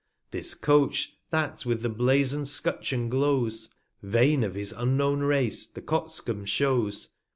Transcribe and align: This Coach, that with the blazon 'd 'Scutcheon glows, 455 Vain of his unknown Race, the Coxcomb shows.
This 0.31 0.55
Coach, 0.55 1.13
that 1.29 1.63
with 1.63 1.83
the 1.83 1.87
blazon 1.89 2.45
'd 2.45 2.47
'Scutcheon 2.47 3.07
glows, 3.07 3.69
455 4.01 4.09
Vain 4.11 4.43
of 4.43 4.55
his 4.55 4.73
unknown 4.73 5.19
Race, 5.19 5.67
the 5.67 5.83
Coxcomb 5.83 6.43
shows. 6.45 7.09